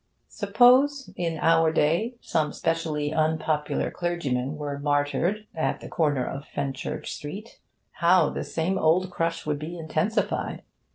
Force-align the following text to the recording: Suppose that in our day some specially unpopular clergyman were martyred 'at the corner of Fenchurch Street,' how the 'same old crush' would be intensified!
Suppose 0.29 1.05
that 1.15 1.15
in 1.15 1.37
our 1.37 1.71
day 1.71 2.15
some 2.21 2.53
specially 2.53 3.13
unpopular 3.13 3.91
clergyman 3.91 4.55
were 4.55 4.79
martyred 4.79 5.45
'at 5.53 5.79
the 5.79 5.89
corner 5.89 6.25
of 6.25 6.47
Fenchurch 6.47 7.05
Street,' 7.13 7.59
how 7.91 8.31
the 8.31 8.43
'same 8.43 8.79
old 8.79 9.11
crush' 9.11 9.45
would 9.45 9.59
be 9.59 9.77
intensified! 9.77 10.63